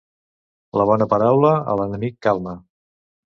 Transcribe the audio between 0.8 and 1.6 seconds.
La bona paraula